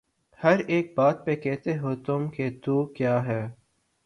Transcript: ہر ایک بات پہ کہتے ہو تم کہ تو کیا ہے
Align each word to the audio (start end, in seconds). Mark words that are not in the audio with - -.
ہر 0.39 0.59
ایک 0.67 0.93
بات 0.97 1.25
پہ 1.25 1.35
کہتے 1.35 1.77
ہو 1.77 1.95
تم 2.05 2.27
کہ 2.29 2.49
تو 2.63 2.85
کیا 2.87 3.25
ہے 3.25 3.41